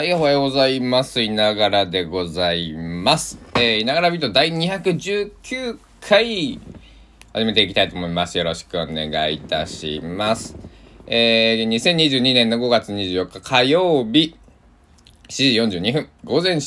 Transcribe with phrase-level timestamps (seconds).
[0.00, 1.20] はい、おはようございます。
[1.20, 3.38] いながらでございます。
[3.56, 6.58] えー、いながらビート第219回、
[7.34, 8.38] 始めていきたいと思います。
[8.38, 10.56] よろしくお願いいたします。
[11.06, 14.36] えー、2022年の5月24日火曜日、
[15.28, 16.60] 7時42分、午前7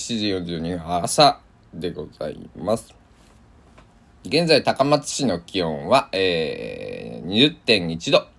[0.46, 1.40] 時42分、朝
[1.74, 2.94] でございます。
[4.28, 8.33] 現在、高松市の気温は、えー、20.1度。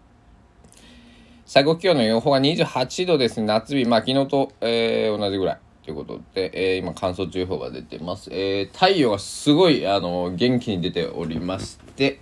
[1.47, 3.47] 最高気温の予報が28度ですね。
[3.47, 5.59] 夏日、まあ昨日と、えー、同じぐらい。
[5.85, 8.31] ということで、えー、今乾燥注意報が出てます。
[8.33, 12.21] えー、太陽がすごい、あの、元気に出ておりまして、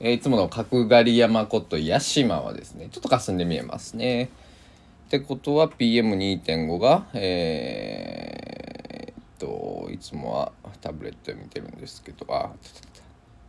[0.00, 4.24] えー、いつもの角刈山こと屋島はですね、ちょっと霞んで見えますね。
[4.24, 12.50] ってことは PM2.5 が、えー、と、いつもはタブレットで見てるんですけど、あ、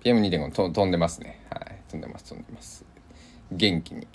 [0.04, 1.42] PM2.5 飛んでますね。
[1.50, 2.86] はい、飛んでます、飛んでます。
[3.52, 4.08] 元気に。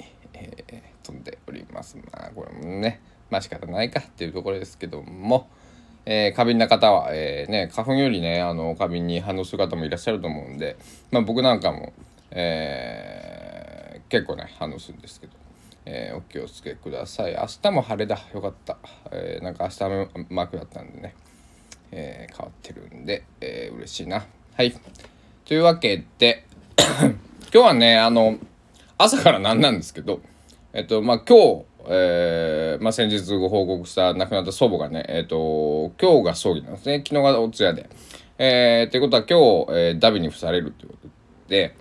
[0.68, 1.96] えー、飛んでおります。
[1.96, 3.00] まあこれもね
[3.30, 5.48] まあ仕方ないかっていうところですけども、
[6.04, 10.76] えー、過敏な方は、えー、ね、花粉よりねあの過敏に反応する方もいらっしゃると思うんで、
[11.10, 11.92] まあ、僕なんかも、
[12.30, 15.32] えー、結構ね反応するんですけど、
[15.86, 17.34] えー、お気をつけください。
[17.34, 18.18] 明日も晴れだ。
[18.34, 18.78] よかった、
[19.10, 21.14] えー、なんか明日のマークだったんでね、
[21.92, 24.26] えー、変わってるんで、えー、嬉しいな。
[24.56, 24.74] はい。
[25.44, 26.44] というわけで
[26.78, 27.14] 今
[27.50, 28.38] 日はねあの
[28.96, 30.20] 朝からなんなんですけど
[30.74, 37.02] えっと、まあ、今日、えー、まあ、先日ご報告した亡くなった祖母がね、えっと、今日が葬儀なんですね。
[37.06, 37.90] 昨日がお通夜で。
[38.38, 39.38] えー、っていうことは今
[39.76, 41.08] 日、えー、ダビに付されるってこと
[41.48, 41.76] で、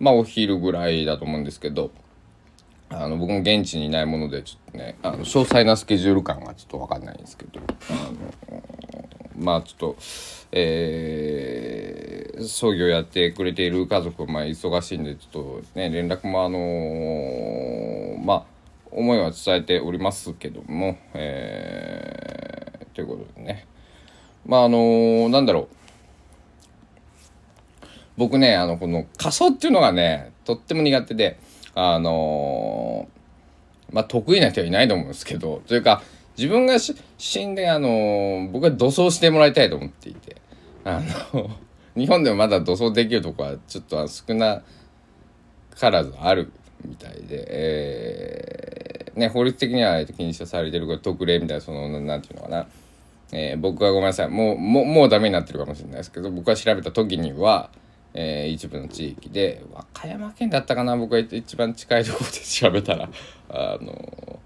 [0.00, 1.92] まあ、お昼ぐらいだと思うんですけど、
[2.88, 7.92] あの、僕も現地にいないもので、ちょっとね、あの、詳細なスケジュール感はちょっとわかんないんですけど、あ
[8.50, 8.62] の、
[9.38, 9.96] まあ、ちょっと、
[10.50, 18.44] えー、葬儀をやってくれている家族、まあ、忙しいんで、ちょっとね、連絡も、あのー、まあ、
[18.90, 23.66] 思いは伝えておりますけども、えー、ということでね。
[24.44, 25.76] まあ、あのー、なんだろう。
[28.16, 31.38] 僕ね、あの、この仮装っていうのがね、とっても苦手で、
[31.74, 36.02] あのー、まあ、得意な人はいないと思うんですけど、というか、
[36.36, 40.36] 自分が死んで、あの、僕は土葬してもらいたいと思っていて、
[40.84, 41.00] あ
[41.32, 41.50] の、
[41.96, 44.62] 日本でもまだ土葬できるとこはちょっと少な
[45.78, 46.52] からずある
[46.84, 52.66] みたいで、えー、ね、法律的には禁止されてるから特例みたいな、その、なんていうのかな。
[53.32, 54.28] えー、僕はごめんなさい。
[54.28, 57.70] もう、もう、もうダメになってるかもしれないですけど、僕が調べた時には、
[58.18, 63.10] えー、一部の地域で、和歌山県だったかな僕が一番近いところで調べたら、
[63.50, 64.40] あの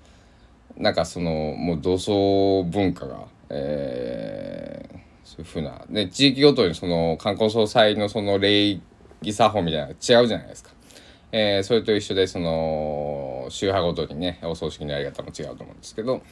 [0.77, 4.90] なんかそのもう土葬文化が、えー、
[5.31, 8.81] そういうふうなで地域ごとにその観光総裁のその礼
[9.23, 10.71] 儀作法みたいなのが違うじゃないですか。
[11.31, 16.23] えー、それと一緒でその宗派ごとにねお葬式のやり方も違うと思うんですけど、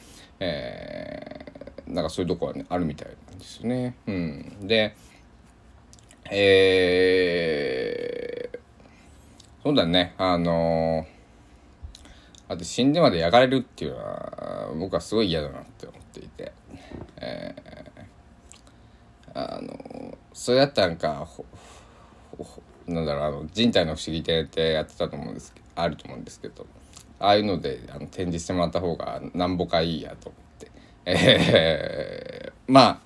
[0.41, 3.95] えー、なんかそういうとこは、ね、あるみたいなんですよね。
[4.05, 4.97] うん、で
[6.29, 8.59] えー、
[9.63, 11.19] そうだねあのー
[12.49, 16.51] あと死んでまで焼かれるっていうのは僕はすごい嫌だなって思っていて、
[17.17, 17.68] えー、
[19.57, 21.27] あのそうやったんか
[22.87, 26.65] なんだろうあの人体の不思議展ってやってたと思うんですけどあると思うんですけど
[27.19, 30.71] ああいうのであの展示してもらった方がなんぼかいいやと思って、
[31.05, 32.99] えー、まあ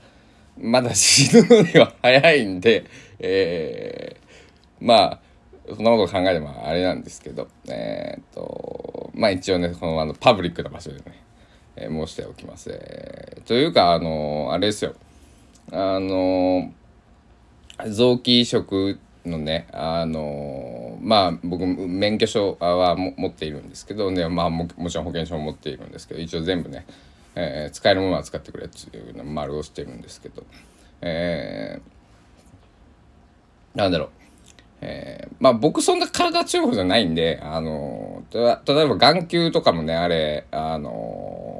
[0.57, 2.85] まだ死ぬのには早いんで、
[3.19, 5.19] えー、まあ
[5.67, 11.23] そんなこと考えればあれなんですけどえー、っとまあ一応ねこのあのパブリックな場所でね、
[11.75, 14.93] えー、申しておきます、えー、というかあのあれですよ。
[15.73, 16.71] あの
[17.89, 26.85] 臓器移植のねあのまあ僕免許証は持っているんですけどねまあももちろん保険証も持っているんですけど一応全部ね、
[27.35, 30.43] えー、使えるものは使ってくれっていうの丸をしてるんですけど
[31.05, 34.09] えー、なんだろう。
[34.85, 41.52] えー、まあ僕そんな体強い方じゃないんで、あの例えば眼球とかもね、あれ、あの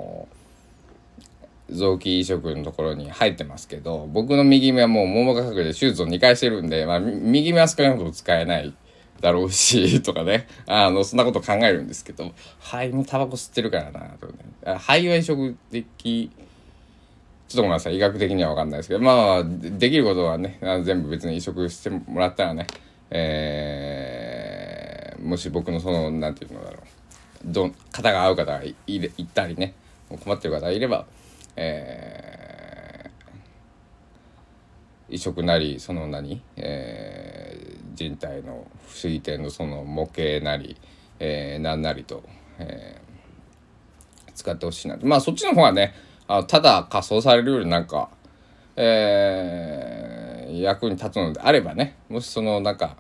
[1.74, 8.74] 臓器移植のところに入ってますけど、僕の右目はもう網膜剥離で手術を2回してるんで、まあ右目は少なくとも使えない
[9.22, 14.40] だろうし、とかね、 あの、そんなこと考えるんですけど、肺もタバコ吸ってるからな、とかね。
[14.78, 16.32] 肺は移植的、
[17.48, 22.68] ちょっとごめんなさい、医学的には分かんないですけど、まあ、できることはね、全部別に移植してもらったらね、
[23.10, 26.82] えー、もし僕のその何て言うのだろう。
[27.46, 29.74] ど肩が合う方がいいったりね
[30.10, 31.06] 困ってる方がいれば、
[31.56, 40.78] えー、移植なりその何、えー、人体の不思議点のその模型なり、
[41.20, 42.24] えー、何なりと、
[42.60, 45.94] えー、使ってほしいなまあそっちの方はね
[46.28, 48.10] あただ仮装されるよりなんか
[48.76, 52.98] えー、役に立つのであればねもしそのなんか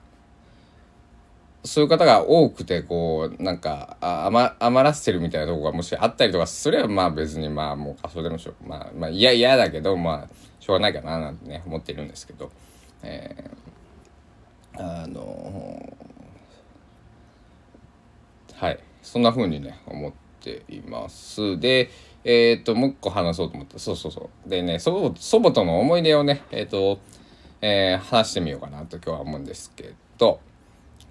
[1.65, 8.55] そういう方が多くてこうなんか余余らせてるみたいなとこがもしあったりとかすればまあ別にまあもう仮装でもしょう。
[8.67, 12.51] まあまあ嫌嫌だけどまあしょうがないかななんてね思ってるんですけど、
[13.01, 15.95] えー、あの
[18.55, 18.79] はい。
[19.01, 21.57] そんな風にね思っています。
[21.59, 21.89] で
[22.25, 24.49] えっ、ー、ともう一個話そうと思ってそうそうそう。
[24.49, 26.99] でね祖母との思い出をねえっ、ー、と、
[27.61, 30.41] えー、話してみようかなと今日は思うんですけど。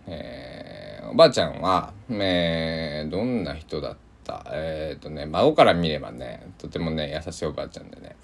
[0.06, 4.44] えー、おばあちゃんは、えー、どんな人だった？
[4.52, 8.16] えっ、ー、とね孫から見ればねとてもね優しいおばあちゃんでね。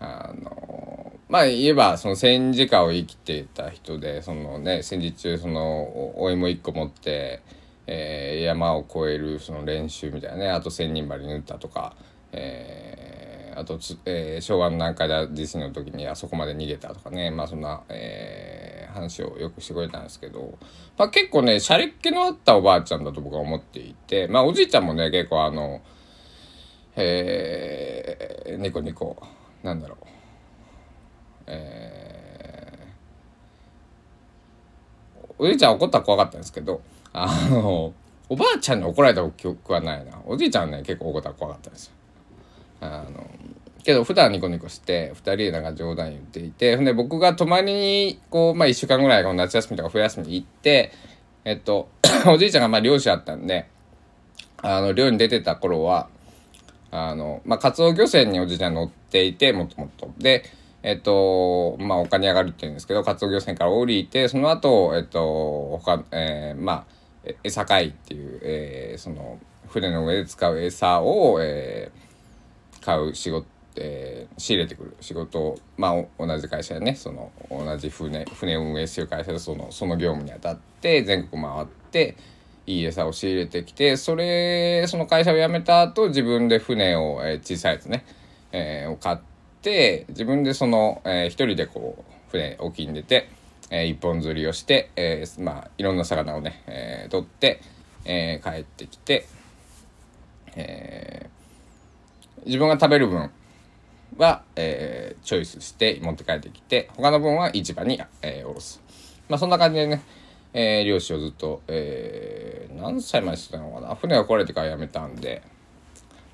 [0.00, 7.42] あのまあ言えばその戦時下を生きていた人でそのね戦時中そのお芋1個持って、
[7.86, 11.94] えー、山を越えるその練習みたいなねあと千人針縫ったとか、
[12.32, 20.58] えー、あとつ、えー、昭和の南海大地震の時にあそこまで逃げたとかねまあそんな、えー話をよくしてくれたんですけど、
[21.00, 25.80] まあ、結構ねシャレっ気のあったおばあちゃんだと僕は思っていてまあおじいちゃんもね結構あの
[26.94, 29.16] えー、ニコニコ
[29.62, 30.04] なんだろう。
[31.46, 36.82] えー、おじいちゃん怒ったら怖かったんですけど
[37.14, 37.94] あの
[38.28, 40.20] おばあちゃんに怒られた記憶はないな。
[40.26, 41.92] おじいちゃんね結構怒ったら怖かったんですよ。
[42.82, 43.26] あの
[43.82, 50.92] けど普段ニコニコして2人でなんか冗談言っていてほんで僕が泊まりにこう、まあ、1週間ぐらい夏休みとか冬休みに行って
[51.44, 51.88] えっと
[52.28, 53.66] おじいちゃんがまあ漁師だったんで
[54.62, 56.08] あの漁に出てた頃は
[56.90, 60.10] あの、まあ、カツオ漁船におじいちゃん乗っていてもっともっと。
[60.18, 60.44] で
[60.82, 67.00] えっとまあ丘に上がるっていうんですけどカツオ漁船から降りてその後えっと他えー、まあ
[67.44, 69.38] 餌買いっていう、えー、その
[69.68, 73.46] 船の上で使う餌を、えー、買う仕事
[73.76, 76.94] えー、仕入れてくる仕事を、まあ、同じ会社でね。
[76.94, 82.16] その同じ船船を運営してる会社でそのその業務にあたって全国回って
[82.66, 88.04] いい餌を仕入れてきてそれその会社を辞めた後自分で船を、えー、小さいやつね、
[88.52, 89.18] えー、を買っ
[89.62, 93.28] て自分でその、えー、一人でこう船沖に出て、
[93.70, 97.60] えー、一本釣りをして、えー、まあいろんな魚をね、えー、取って、
[98.04, 99.26] えー、帰ってきて、
[100.54, 103.30] えー、自分が食べる分
[104.16, 108.80] は、えー、チョイスして持って帰ってきて他の分は市場に、えー、おろす。
[109.28, 110.02] まあそんな感じでね、
[110.52, 113.94] えー、漁師をずっと、えー、何歳までしてたのかな？
[113.94, 115.42] 船が壊れてからやめたんで。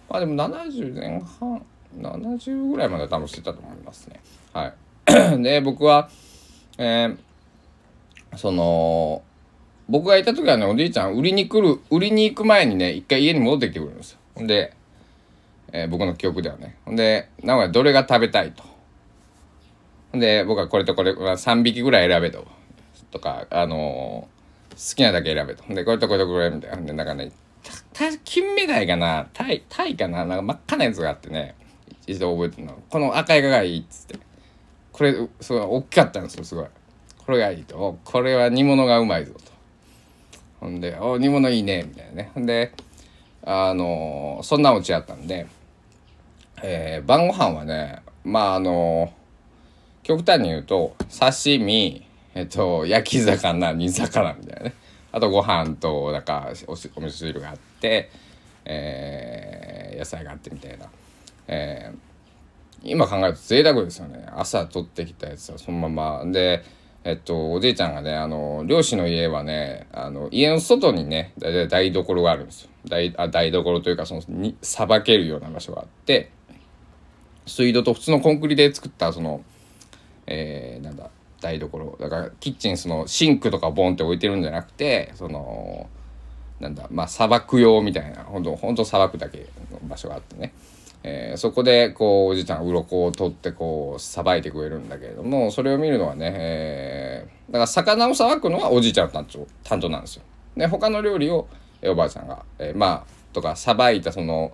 [0.09, 1.65] まあでも70前半
[1.99, 4.21] 70ぐらいまで多分してたと思いますね。
[4.53, 4.75] はい。
[5.43, 6.09] で僕は
[6.79, 9.23] えー、その
[9.89, 14.47] 僕がいた時はねおじいちゃん売りに来る売りに行く前にね一回家に戻ってきてくるんですよ。
[14.47, 14.76] で
[15.73, 16.77] えー、僕の記憶ではね。
[16.85, 18.63] ほんで、名古屋どれが食べたいと。
[20.13, 22.47] ほんで、僕はこれとこれ、は3匹ぐらい選べと。
[23.11, 25.63] とか、あのー、好きなだけ選べと。
[25.65, 26.77] ほんで、これとこれとこれみたいな。
[26.77, 27.33] ほんで、なんかね、
[28.25, 31.55] 金目鯛かなタイ、タイかななんか真っ赤なやつがあってね、
[32.07, 32.79] 一度覚えてるの。
[32.91, 34.19] この赤いががいいっつって。
[34.93, 36.67] これ、すごい大きかったんですよ、すごい。
[37.25, 37.99] これがいいと。
[38.05, 39.41] これは煮物がうまいぞと。
[40.61, 42.31] ほんで、お煮物いいね、みたいなね。
[42.35, 42.73] ほんで、
[43.45, 45.47] あのー、そんなオチやったんで、
[46.63, 49.13] えー、晩ご飯はねまああの
[50.03, 54.75] 極端に言うと刺身えっと焼き魚煮魚みたいなね。
[55.13, 58.11] あとご飯となんかおお味噌汁があって、
[58.67, 60.87] えー、野菜があってみたいな、
[61.49, 64.27] えー、今考えると贅沢ですよね。
[64.37, 66.31] 朝取ってきたやつはそのまま。
[66.31, 66.63] で
[67.07, 72.71] えっと、おじいちゃんがね、あの、漁師の家はね、あの、家の外にね、だいたい台所があるんですよ。
[72.85, 74.23] 台、あ台所というか、その、
[74.61, 76.33] さばけるような場所があって、
[77.47, 79.43] 水道と普通のコンクリで作ったその、
[80.27, 81.11] えー、なんだ
[81.41, 81.97] 台所。
[82.01, 85.89] だからキッチンそのシンクとかボンって置いてるんじゃなくてその
[86.61, 88.25] なんだまあ砂漠用みたいな。
[88.25, 90.53] ほんとほんと砂漠だけの場所があってね、
[91.03, 100.23] えー、そこでこうおじいちゃんが鱗を取ってこうさばいてくれるんだけれどもそれを見るのはね、えー、だから魚をさばくのはおじいちゃんの担当担当なんですよ。
[100.57, 101.47] で他の料理を
[101.85, 104.53] おばあちゃんが、えー、まあとかさばいたその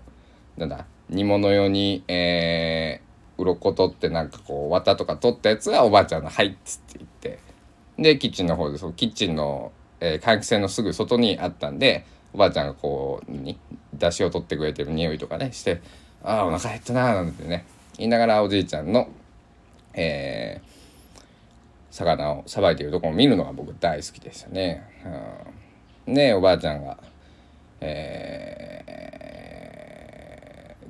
[0.57, 7.39] なんだ煮物用に、えー、鱗取ってなんかこう綿とか取ったやつはおばあちゃんの「はい」っつって言って
[7.99, 13.59] でキッチンの方でそのキッチンの、えー、換気扇のすぐ外にあったんでおばあちゃんがこうに
[13.93, 15.83] 出汁を取ってくれてる匂いとかねして
[16.25, 17.67] 「ああお腹減ったな」なんてね
[17.99, 19.09] 言いながらおじいちゃんの、
[19.93, 21.21] えー、
[21.91, 24.83] 魚をさばいてるところを見るのが僕大好きでしたね。
[26.07, 26.97] うん、でおばあちゃんが、
[27.81, 29.12] えー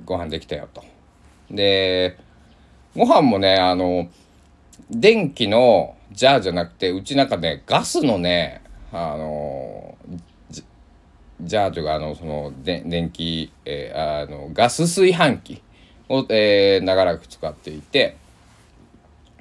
[0.05, 0.83] ご飯できたよと。
[1.49, 2.17] で
[2.95, 4.07] ご飯もねあの
[4.89, 9.97] 電気のジャーじゃなくてうちなんかねガスのねあの
[11.41, 15.61] ジャーというかあのそので電気、えー、あのガス炊飯器
[16.09, 18.17] を、えー、長らく使っていて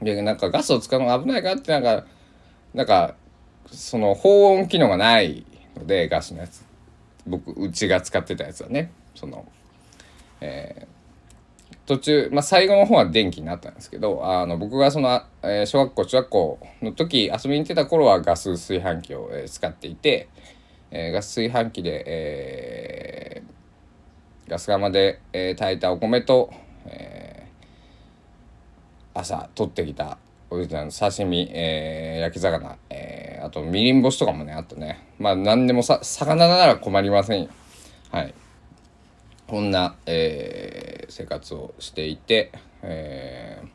[0.01, 2.07] でなんかガスを使うのが危ないかってなんか
[2.75, 3.15] なんか
[3.71, 5.45] その保温機能がない
[5.77, 6.65] のでガスのやつ。
[7.27, 8.91] 僕うちが使ってたやつはね。
[9.15, 9.47] その、
[10.45, 20.29] えー、途中、まあ、最後の方は電気になったんですけどあの僕がその、えー、小学校中学校の時遊びに行ってた頃はガス炊飯器を、えー、使っていて、
[20.91, 26.51] えー、ガス炊飯器で、えー、ガス釜で、えー、炊いたお米と、
[26.87, 30.19] えー、朝取ってきた
[30.51, 35.07] おじちゃんの刺身、えー、焼き魚、えー、あとみりん干しとかもねあったね。
[35.21, 37.49] まあ何でもさ魚なら困りませんよ。
[38.11, 38.35] はい。
[39.53, 43.67] こんな、えー、生活をしていて、えー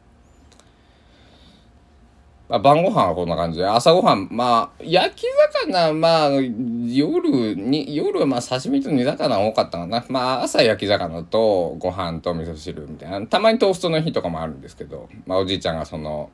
[2.50, 5.28] まあ、晩ご飯はこんな感じで朝ごはんまあ焼き
[5.64, 10.04] 魚まあ夜に夜はまあ刺身と煮魚が多かったかな。
[10.10, 13.28] まあ朝焼き魚とご飯と味噌汁みたいな。
[13.28, 16.32] たまにトーストの日とかもあるんですけど、まあ、おじいちゃんがその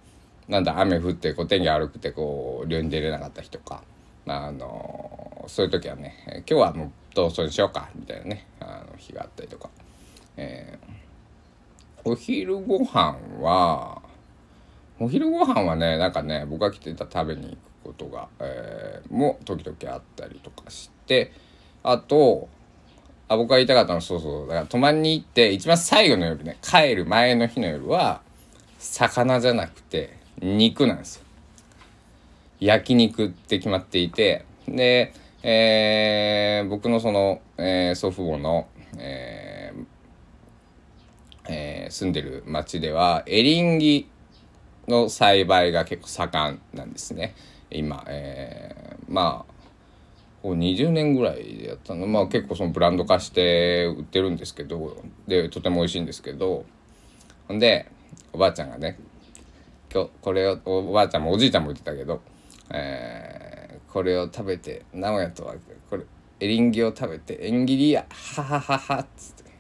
[0.48, 3.84] なんだ雨降ってこう天気悪くてこう漁に出れなかった日とか、
[4.26, 9.70] まあ、あのそういう時はね今日はもうトーストにしようかみたいなねあの日があったりとか、
[10.38, 14.02] えー、お昼ご飯は
[15.00, 21.34] お昼ご飯はねなんかね僕が来てた食べに行くことが、えー、も時々あったりとかして
[21.84, 22.48] あと
[23.28, 28.22] あ僕が言いたかったのそうそうだから泊まりに行って一番最後の夜ね帰る前の日の夜は
[28.80, 31.24] 魚じゃなくて肉なんですよ。
[32.60, 35.14] 焼肉って決まっていてで、
[35.44, 39.86] えー、僕のその、えー、祖父母の、えー
[41.50, 44.10] えー、住んでる町ではエリンギ
[44.88, 47.36] の栽培が結構盛んなんですね。
[47.70, 52.08] 今、えー、まあ20年ぐらいやったの。
[52.08, 56.66] まあ結構そのブランド化して売ってるんですけどでとても美味しいんですけど。
[57.48, 57.92] ほんで
[58.32, 58.98] おばあちゃんがね
[59.94, 62.22] 今日これをおばあちゃんもおじいちゃんも言ってたけど、
[62.72, 63.33] えー、
[63.94, 65.54] これを食べて名古屋とは
[65.88, 66.04] これ
[66.40, 69.52] エリンギを食べて縁切りやははははっつって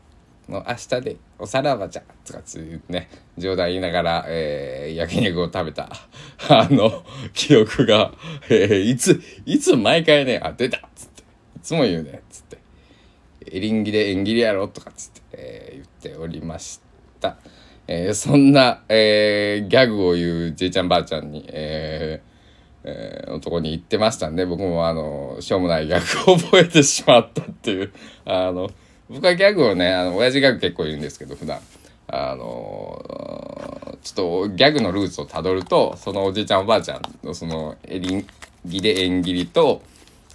[0.48, 5.88] もう明日でおさらばじゃとかつってね冗談言いながら、えー、焼肉を食べた
[6.50, 8.12] あの記憶が、
[8.50, 12.58] えー、いついつ毎回ね「あ出た!」っつっていつも言うねっつって
[13.56, 16.82] 「エリンギで縁切りやろ」とかつって、えー、言っておりまし
[17.22, 17.38] た。
[17.86, 22.33] えー、そんな、えー、ギャグを言うじいちゃんばあちゃんに、えー
[22.84, 27.94] えー、のとこに行ってましたんで僕もあのしょうもないギャグを覚えてしまったっていう。
[28.25, 28.70] あの
[29.10, 31.60] 僕はギャグをねあの親父ギャグ結構言うんですけど普段。
[32.08, 38.25] あのちょっとギャグのルーツをたどるとそのおじいちゃんおばあちゃんのそのエリ
[38.66, 39.82] ギで縁切りと、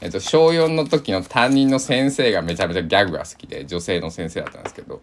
[0.00, 5.00] えっと、小4の時の担任の先生がめちゃめちゃギャグが好きで女性の先生だったんですけど、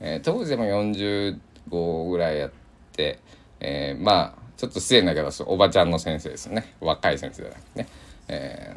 [0.00, 2.50] えー、当時でも45ぐらいやっ
[2.92, 3.18] て、
[3.60, 6.74] えー、まあちょっと失礼だけどおばちゃんの先生ですね。
[6.80, 7.88] 若い先生じゃなくてね、
[8.28, 8.76] え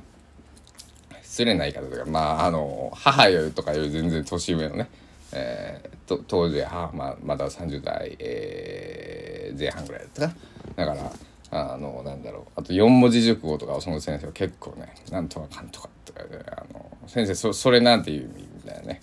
[1.11, 4.89] ー、失礼な言い方とかまああの母よりとかより全然年上のね、
[5.33, 10.35] えー、と当時母まあまだ30代、えー、前半ぐらいだったか
[10.75, 11.11] だから
[11.49, 12.59] あのなんだろう。
[12.59, 19.01] あと4文字熟語とかその先生は結構ねなんとかかんとかとかで、あの先生そそれなんていう意味みたいなね。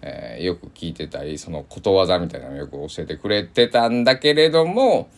[0.00, 5.08] えー、よく聞いてたりそのことわざみたいなのをよく教えてくれてたんだけれども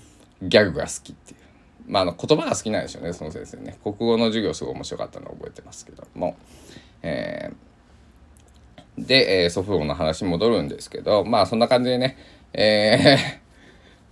[0.43, 1.41] ギャグが好きっていう。
[1.87, 3.79] まああの言葉が好きなんでしょうねその先生ね。
[3.83, 6.07] 国語の授業すごい面白かったのを覚えてますけど。
[6.15, 6.37] も、
[7.03, 11.25] えー、で、えー、祖父母の話戻るんですけど。
[11.25, 12.17] まあそんな感じでね
[12.53, 13.17] え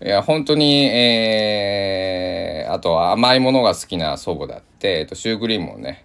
[0.00, 6.04] ー、 いや本当に、えー、あとは甘いものが好きな祖母だって、えっと、シュークリームをね、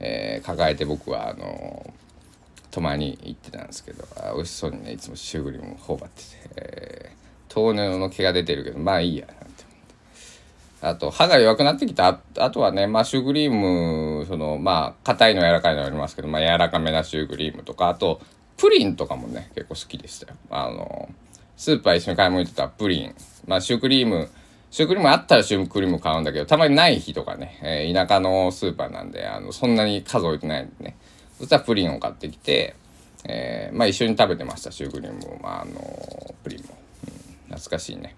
[0.00, 1.92] えー、抱えて僕はあの
[2.70, 4.04] 泊まりに行ってたんですけど。
[4.16, 9.26] あ美味しそうにねいつもシュークリーム頬張ってて、えー、糖尿の毛が出てるけどまあいいや。
[10.82, 12.20] あと歯が弱くなってきた。
[12.38, 18.20] あとはねまあシュークリームそのまあ硬いの柔らかいのありますけどまあ柔らかめなシュークリームとかあと
[18.56, 20.36] プリンとかもね結構好きでしたよ。
[20.50, 21.08] あの
[21.56, 23.14] スーパー一緒に買い物行ってたプリン。
[23.46, 24.28] まあシュークリーム
[24.70, 30.96] シュークリームあったらシュークリーム買うんだけどたまにない日とかね、えー、田舎のスーパーなんであのそんなに数置いてないんでね。
[31.38, 32.76] そしたらプリンを買ってきて、
[33.24, 38.14] えー、まあ一緒に食べてましたシュークリームも、まあ、あのプリンも、うん、懐かしいね、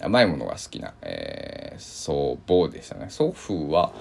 [0.00, 3.06] 甘いものが好きな、えー、祖母でしたね。
[3.08, 3.92] 祖父は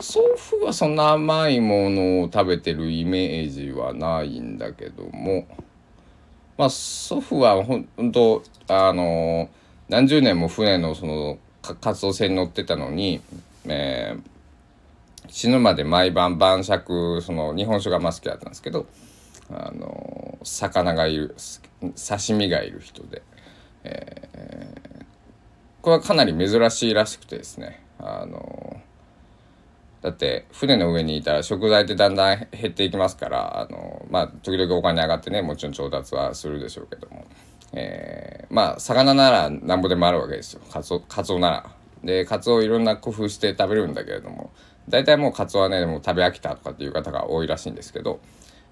[0.00, 5.46] 祖父はそんな甘いものを食べてるイメージはないんだけども
[6.58, 9.48] まあ祖父はほんとあの
[9.88, 13.20] 何十年も船のその活動船に乗ってたのに、
[13.66, 14.22] えー、
[15.28, 18.86] 死ぬまで毎晩晩酌その日本酒がまあ好きだったんですけど
[19.50, 21.34] あの魚がいる
[21.80, 23.22] 刺身がいる人で、
[23.84, 24.85] えー、
[25.90, 27.82] はかなり珍しいらしくてですね。
[27.98, 28.80] あの
[30.02, 37.24] だって船の上にいたら食材ってだんだん減っていきますからあのまあ時々お金上がってねもちろん調達はするでしょうけども、
[37.72, 40.60] えー、まあ魚ならなんぼでもあるわけですよ。
[40.70, 41.70] カツオカツオなら。
[42.04, 44.52] でカツオいろんな工夫して食べるんだけれども
[44.88, 48.20] 大体もうカツオはねもう食べ飽きたとかっていう方が多いらしいんですけど、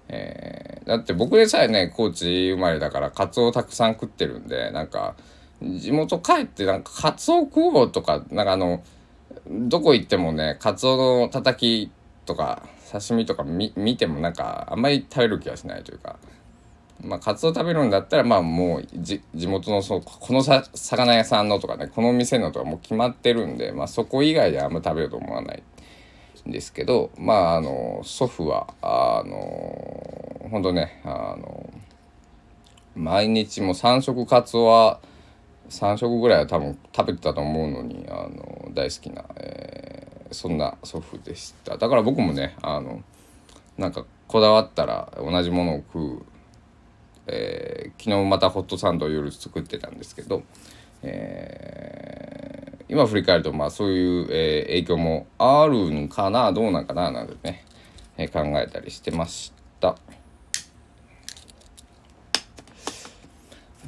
[0.07, 5.15] えー、だって僕でさえね高知生まれだからカツオをたくさん食ってるんでなんか
[5.61, 8.83] 地元帰ってなんかカツオ食おうとかなんかあの
[9.47, 11.91] どこ行ってもねカツオのたたき
[12.25, 16.17] とか刺身とか見てもなんかあんまり食べる気がしないというか。
[17.03, 25.63] まあ、カツオ食べるんだったら、まあ、もう地元のそうこのさ魚屋さんのとかねこの店のとかもう決まってるんで、まあ、そこ以外であんま食べようと思わない
[26.47, 31.69] んですけどまああの祖父はあのほんとねあの
[32.95, 34.99] 毎日も3食カツオは
[35.69, 43.01] 3食ぐらいは多分食べてたと思うのにあの大好きな、えー、そんな祖父でしただから僕もねあの
[43.77, 46.25] なんかこだわったら同じものを食う、
[47.27, 50.43] えー、昨日またホットサンドを夜作ってたんですけど、
[51.03, 57.65] えー、今振り返るとまあそういう、えー、影響もあるんかなどうなんかななんてね、
[58.17, 59.95] え考えたりしてました。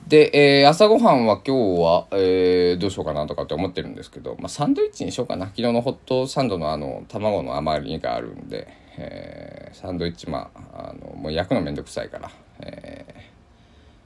[0.08, 5.48] で、えー、朝ごはんは今日は、えー、どうしようかなとかって思ってるんですけど、まあ、サンドイッチにしようかな。
[5.48, 13.06] 昨日のホットサンドのあの卵の余りがあるんで、えー、サンドイッチまああのもう焼くのめんどくさいから、え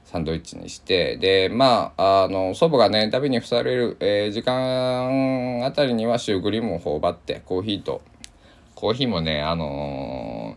[0.04, 8.02] ー、サンドイッチにしてでまああの祖母がね食べに付される、えー、時間あたりにはシュークリームを頬張ってコーヒーと
[8.74, 10.56] コーヒーもねあの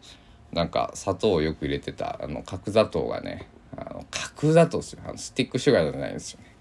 [0.53, 5.01] ー、なんか砂糖をよく入れてたあの角砂糖がねあの角砂糖ですよ。
[5.05, 6.55] あのスティックシュガーじゃないですよね。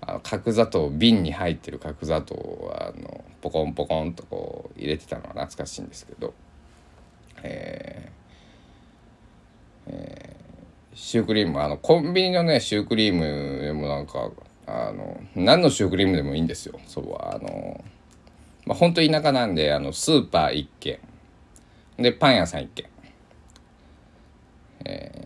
[0.00, 6.34] あの角砂糖瓶に入ってる角砂糖をあのポコンポコンとこう入れてたのは懐かしいんですけど。
[7.44, 14.30] えー、えー、シュークリームあのコンビニのねシュークリームでもなんか
[14.66, 16.78] あの何のシュークリームでもいいんですよ。
[16.86, 17.84] そうはあの
[18.64, 20.98] まあ本当田舎なんであのスーパー1軒。
[21.96, 22.86] でパン屋さん1軒。
[24.84, 25.21] えー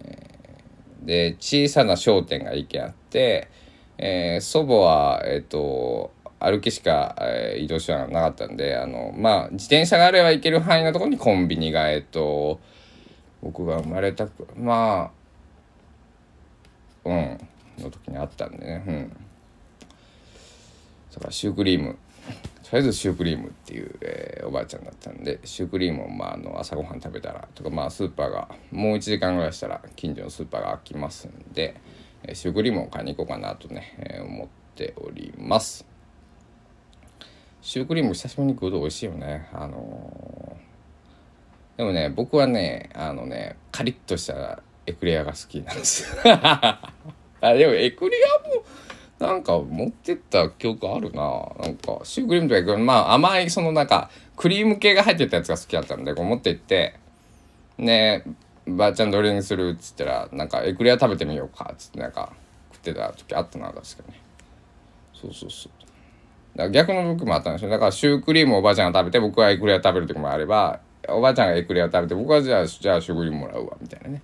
[1.07, 3.49] で小さな商店が1軒あって、
[3.97, 12.61] えー、祖母はえっ、ー、と歩きしか、えー、移動手段がなかったんであのまあ自転車があれば行ける範囲のところにコンビニがえっ、と
[13.41, 15.11] 僕が生まれたくま
[17.05, 17.39] あうん
[17.79, 19.17] の時にあったんでねうん。
[21.15, 21.97] だからシュークリーム
[22.69, 31.81] とりあえずシュークリームっていう、えー、おばあちゃんだったんでシュークリームを、まあ、あの朝ごはん食べたらとかまあスーパーがもう1時間ぐらいしたら近所のスーパーが開きますんで、
[32.25, 35.87] えー、シュークリームを買いに行こうかなとね、えー、思っております。
[37.63, 39.49] シュークリーム久しぶりに食うと美味しいよね。
[39.53, 46.21] あのー、でもね僕はねあのねカリッとしたエクレアが好きなんですよ。
[46.27, 46.93] あ
[47.41, 48.65] でもエクレアも
[49.19, 51.23] なんか持ってった記憶あるな。
[51.61, 56.95] なんかシュークリームとかまあ甘いそのなんかクリーム系が入ってたやつが好きだったんでこう持って行って。
[57.79, 58.25] ね
[58.67, 62.33] ばあちゃんどれにするっつったらなんかエクレア食べてみようかっつってなんか
[62.73, 64.15] 食ってた時あったな確かに。
[65.15, 65.73] そうそうそう。
[66.57, 67.71] だから逆の僕もあったんですよ。
[67.71, 74.23] だからシュークリームおばあちゃんが食べて僕はエクレア食べる時もあればおばあちゃんがエクレア食べて僕はじゃあじゃあシュークリームもらうわみたいなね、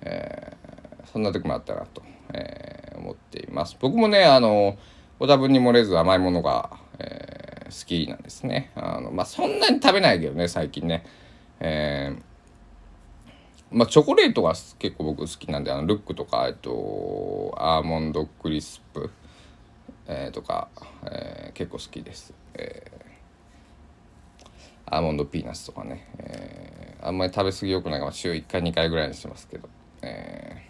[0.00, 2.02] えー、そんな時もあったなと。
[2.32, 3.76] えー、思っています。
[3.80, 4.76] 僕もね、あの、
[5.18, 8.70] ご多分に漏れず甘いものが、えー、好きなんですね。
[8.74, 11.04] あの、まあ、そんなに食べないけどね、最近ね。
[11.60, 12.22] えー、
[13.70, 19.10] まあ、チョコレートが結構僕好きなんで、あの、ルックとか、えっと、アーモンドクリスプ、
[20.06, 20.68] えー、とか、
[21.04, 22.32] えー、結構好きです。
[22.54, 29.68] えー、アーモンドピーナッツとかね、えー、あんまり食べ過ぎよくないから週1回2回ぐらいにしてますけど、
[30.02, 30.67] えー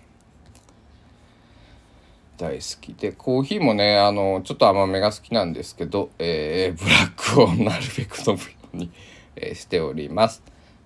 [2.38, 2.94] 大好き。
[2.94, 8.90] でコーヒーもねあのちょっと甘めが好きなんですけど、えー、ブラックをなるべく飲むように、
[9.36, 10.42] え、しております。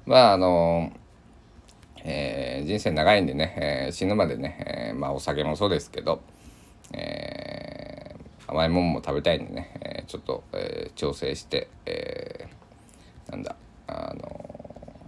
[0.06, 0.92] まああの
[2.04, 6.20] えー、人生長いんでね、えー、死ぬまでね、えー、まあお酒もそうですけど、
[6.92, 8.16] え、
[8.48, 13.54] 甘いもんも食べたいんでね、え、ちょっと、え、調整して、えー、なんだ
[13.86, 14.42] あの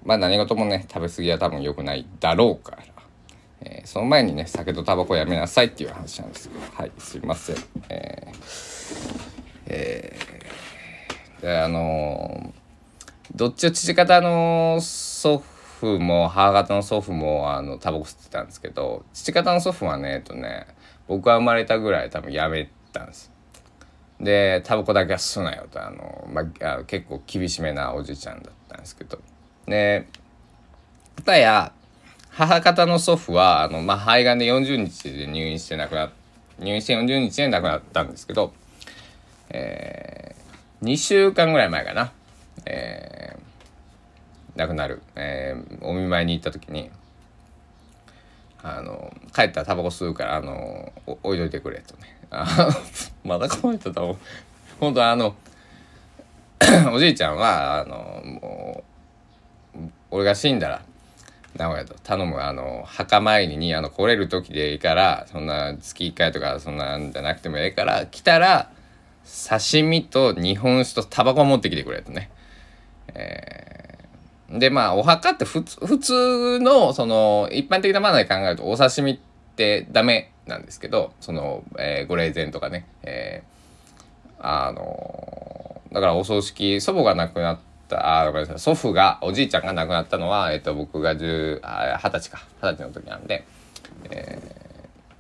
[0.05, 2.85] まあ何事もね食べ過ぎは多分良くないだろうから、
[3.65, 6.61] えー、その前にね酒とタバコやめなさいっていう話なんですけど。
[6.75, 7.57] はいすいません。
[7.89, 8.37] えー、
[9.67, 15.43] えー、であのー、どっちを父方の祖
[15.81, 20.67] 父も母方の祖父もあのタバコ吸ってたんですけど父方の祖父はねえっとね
[21.09, 23.31] 僕が生まれたぐらい多分やめたんです。
[24.21, 29.19] でタバコだけは吸うなよとあの、まあ、結構厳しめなおじいちゃんだったんですけど。
[29.67, 30.07] で
[31.17, 31.73] 片や
[32.37, 36.11] 母方の祖父はあの、まあ、肺がんで40日で入院して亡くな
[36.59, 38.53] 入院して40日で亡くなったんですけど、
[39.51, 42.13] えー、2週間ぐらい前かな、
[42.67, 46.91] えー、亡くなる、えー、お見舞いに行った時に
[48.65, 52.19] あの帰ったらタバコ吸うからあの置いといてくれとね。
[53.23, 54.19] まだこの人と
[54.81, 55.37] 本当あの
[56.93, 58.85] おじいちゃんはあのも
[59.77, 59.79] う
[60.11, 60.83] 俺が死んだら
[61.57, 68.71] 名古屋と頼むあの墓参りにあの来れる時でいいからそんな月1回とかそんなんじゃなくてもいいから来たら
[69.25, 72.31] 刺身と日本酒とタバコ持ってきてくれとね。
[73.15, 79.19] えー、でまあお墓って普通普通のその一般的なマナーで考えるとお刺身っ
[79.57, 88.21] てダメなんですけどその、えー、ご霊前とかね、えー、あのだからお葬式祖母が亡くなってた。
[88.21, 88.59] あごめんなさい。
[88.59, 92.43] 祖父がおじいちゃんが亡くなったのは、えっと、僕が十二十歳か。
[92.63, 93.47] 二十歳の時なんで、
[94.11, 94.39] え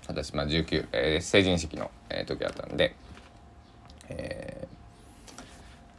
[0.02, 2.94] ー、二十歳まあ19、えー、成人式の、えー、時だったんで、
[4.08, 4.68] え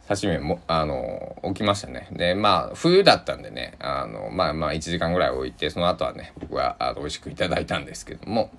[0.06, 2.08] ー、刺身もあの置きましたね。
[2.12, 8.50] でまあ冬だったんでねあのまあまあ1時間ぐらい置いてその後はね僕はあの美味しくいただいたんですけども、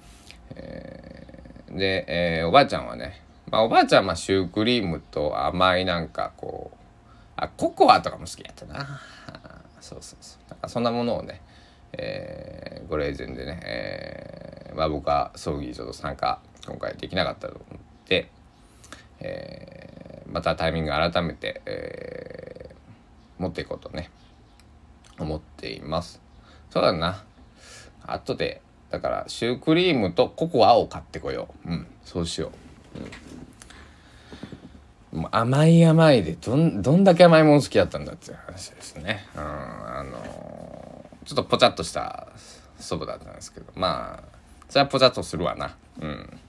[0.56, 2.06] えー、で、
[2.40, 6.77] えー、おばあちゃんはねまあ、おばあちゃんはまあシュークリームと甘いなんかこう
[7.38, 9.00] あココアとかも好きやったな。
[9.80, 10.50] そうそうそう。
[10.50, 11.42] なんかそんなものをね、
[11.94, 18.30] えー、ご霊前でね、えー、まあ僕は葬儀ちょっと参加今回できなかったと思って、
[19.20, 24.10] えー、またタイミング改めて、えー、持っていこうとね
[25.20, 26.20] 思っています。
[26.72, 27.24] そうだな。
[28.06, 31.70] 後でだからシュークリームとココアを買ってこよう。
[31.70, 32.52] うんそうしよ
[32.96, 33.12] う、うん。
[35.32, 39.26] 甘い甘いでどんどんだけ甘いもの好きだったんだっていう話ですね。
[39.36, 42.28] うん、あのちょっとぽちゃっとした
[42.80, 44.38] 祖母だったんですけどまあ
[44.70, 45.76] それはぽちゃっとするわな。
[46.02, 46.40] うん。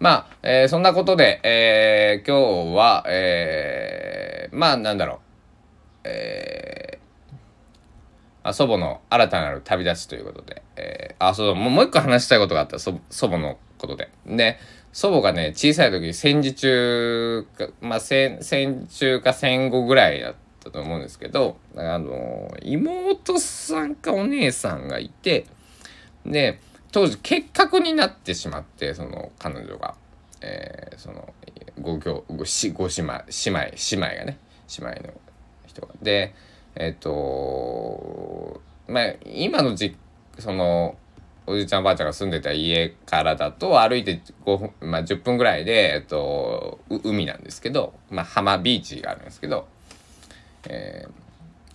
[0.00, 5.18] まあ、えー、そんなことで、えー、今日は、えー、まあなんだろう、
[6.04, 14.10] えー、祖母の新たなる旅立ちということで、えー、あ、そう、もう一個話したいことがあった祖母のことで。
[14.26, 14.58] で、
[14.94, 25.46] 祖母がね、小さい時戦時中か、まあ戦、戦中か戦後ぐらいだったと思うんですけど、あの、妹さんかお姉さんがいて、
[26.24, 26.60] で、
[26.92, 29.96] 当時結核になってしまって、その彼女が、
[30.40, 31.34] えー、その、
[31.80, 33.58] ご兄、ごし、ご姉妹、姉妹、
[33.90, 34.38] 姉妹がね、
[34.78, 35.14] 姉妹の
[35.66, 35.94] 人が。
[36.02, 36.34] で、
[36.76, 39.96] えっ、ー、と、まあ、今のじ、
[40.38, 40.96] その、
[41.46, 49.66] おじいちゃんおばあちゃんが住んでた家からだと歩いて5分、まあ、10分ぐらいで、えっと、海なんですけど、まあ、浜ビーチがあるんですけど、
[50.68, 51.10] えー、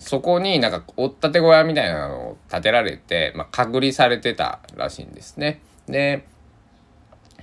[0.00, 5.60] そこになんか追っ立て小屋みたいなのを建てられて、まあ、隔離されてたらしいんですね。
[5.86, 6.24] で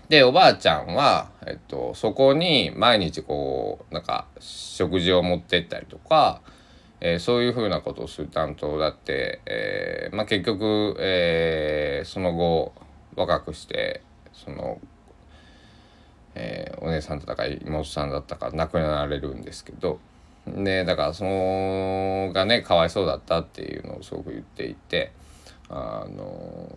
[0.09, 6.41] でおばあちゃんは、えっと、そこに毎日こうなんか食事を持ってったりとか、
[6.99, 12.73] えー、そういうふうなことをする担当だって、えーまあ、結局、えー、その後
[13.15, 14.01] 若くして
[14.33, 14.79] その、
[16.35, 19.99] え、お姉さんだったか妹さんだったか亡くなられるんですけど
[20.47, 25.11] でだからそのがねかわいそうだったっていうのをすごく言っていて
[25.69, 26.69] あの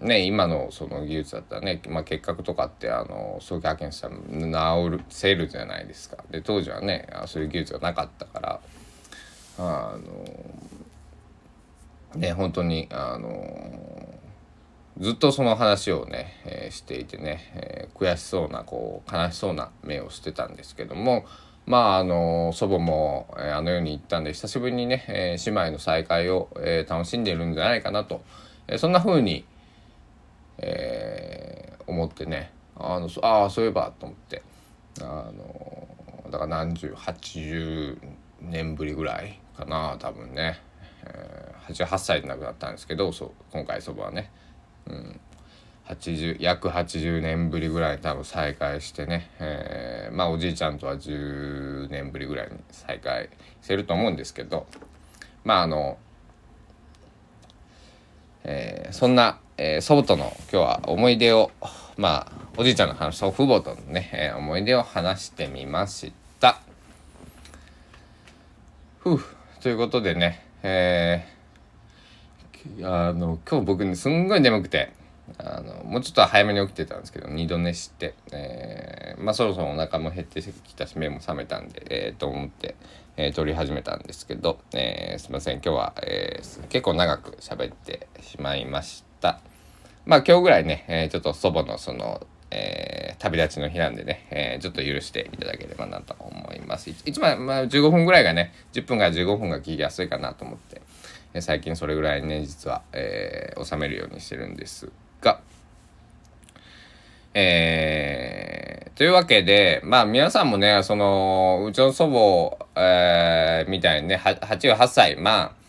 [0.00, 6.18] ね、今のその技術だったらね、まあ、結核とかってあの早期発見したら治るせるじゃないですか。
[6.30, 8.60] で当時はねそういう技術がなかったから
[9.58, 10.00] あの
[12.20, 14.08] ね本当にあの
[14.98, 21.24] ずっとその話をね、えー、していてね、えー、悔しそうなこう悲しそうな目をしてたんですけども
[21.66, 28.22] まああの祖母も、え、あの世に行ったんで久しぶりにね、え、姉妹の再会を、え、楽しんでいるんじゃないかなと、
[28.68, 29.46] え、そんな風に
[30.58, 32.52] えー、思ってね。
[32.76, 34.42] あのあそういえばと思って。
[35.00, 35.88] あの
[36.30, 37.98] だから何十80
[38.40, 40.60] 年ぶりぐらいかな多分ね、
[41.04, 44.30] えー、88歳で亡くなったんですけどそう今回そばはね、
[44.86, 45.20] うん、
[45.86, 54.66] 80約80年ぶりぐらいに多分再会してね、えー、まあおじいちゃんとは10年ぶりぐらいに再会してると思うんですけど。
[55.44, 55.98] まああの
[58.44, 61.50] えー、そんな、えー、祖母との今日は思い出を
[61.96, 66.60] まあおじいちゃんの話祖父母とのね、えー、思い出を話してみました。
[68.98, 69.18] ふう
[69.60, 74.92] ということでね、えー、あの今日僕ねすんごい眠くて
[75.38, 82.76] あのもうちょっと早めに起きてたんですけど二度寝して、えー、まあそろそろお腹も減ってきたし目も覚めたんでえー、と思って、
[83.16, 89.13] えー、撮り始めたんですけど、えー、すいません今日は、えー、結構長く喋ってしまいました
[90.06, 96.88] まあ今日ぐらいね、えー、ちょっと祖母のそのえー、旅立ちの日なんでね、えー、ちょっと許していただければなと思います。
[96.88, 100.80] いつも、まあ、15分ぐらいがね、10分から15分が聞きやすいかなと思って、
[101.34, 105.40] えー、最近それぐらいね、実は、えー、収めるようにしてるんですが、
[107.34, 115.63] えー、というわけで、まあ皆さんもね、その、うちの祖母、えー、みたいにね、88歳、まあ、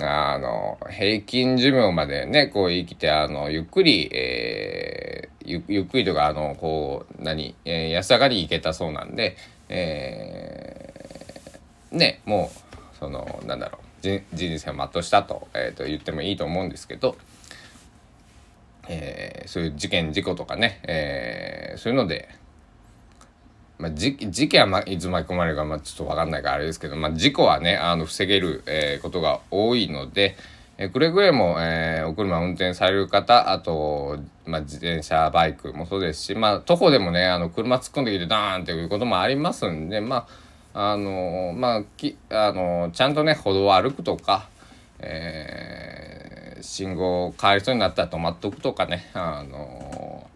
[0.00, 9.36] あの、平均寿命までね、こう生きて、あの、ゆっくり、えー、ゆゆっくりとか、あの、こう、何、えー、安らかに行けたそうなんで、
[9.68, 17.16] えー、ね、もう、その、なんだろう、人生を全うしたと,、えー、と言ってもいいと思うんですけど、
[18.88, 22.28] えー、そういう事件事故とかね、えー、そういうので、
[23.78, 24.16] まあ、事
[24.48, 30.36] 件は、ま、いつ巻き込まれるか、まあ、ちょっと分かんないからあれですけど、まあ、事故はねあの防げる、えー、ことが多いので、
[30.78, 44.48] えー、くれぐれも、えー、お車運転される方あと、まあ、自転車バイクもそうですし、まあ、徒歩でもねあの車突っ込んできてダーンっていうこともありますんでまああのまあきあのちゃんとね歩道を歩くとか、
[44.98, 50.28] えー、信号変わりそうになったら止まっとくとかねあの、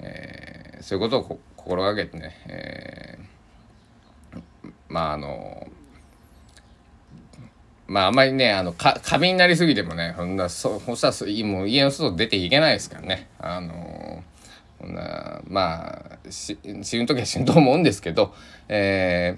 [0.00, 5.68] えー、そういうことを心がけてね、えー、まああの
[7.86, 13.28] まああんまりねあのか過敏になりすぎてもねほんなそそしたらもう家の外出ていけないですからね。
[13.38, 14.22] あの
[14.78, 18.32] ほんなまあし死ぬ時は死ぬと思うんですけど
[18.68, 19.36] え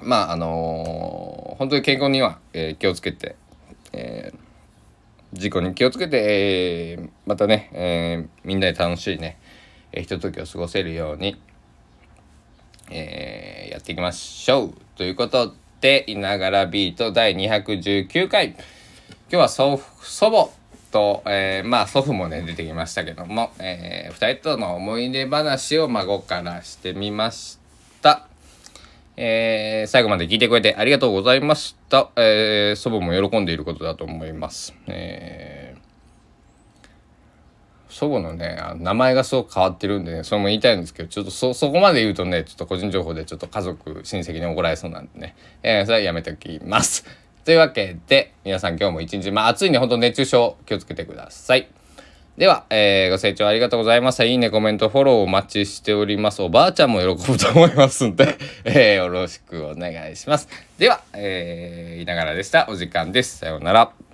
[0.00, 3.36] ー、まああの本当に健康には、えー、気をつけて、
[3.92, 9.38] えー、事故に気をつけて、えー、またね、えー、みんなで楽しいね
[9.92, 11.40] えー、ひとときを過ごせるように、
[12.90, 14.74] えー、やっていきましょう。
[14.96, 18.48] ということで、いながらビート第219回。
[18.48, 18.56] 今
[19.30, 20.50] 日は祖祖母
[20.90, 27.58] と、えー、まあ祖父もね、出てきましたけども、えー、二人との思い出話を孫からしてみまし
[28.02, 28.26] た。
[29.16, 32.10] えー、最後まで聞いてくれてありがとうございました。
[32.16, 34.74] えー、祖母も喜んでいることだと思います。
[34.86, 35.59] えー
[37.90, 47.04] 祖母のね名前がすごく変わってるんでねそれも言いたいんですけどちょっとそそこまで言うとねちょっと個人情報でちょっと家族親戚に怒られそうなんでね、えー、それはやめておきます。
[47.44, 51.68] というわけで皆さん今日も一日まあ暑いんでほんと熱中症気をつけてください。
[52.40, 54.24] では、えー、ご清聴ありがとうございました。
[54.24, 56.40] いいね、コメント、フォローお待ちしております。
[56.40, 60.48] おばあちゃんも喜ぶと思いますんで、 えー、よろしくお願いします。
[60.78, 62.66] では、えー、いながらでした。
[62.70, 63.38] お時間です。
[63.38, 64.09] さようなら。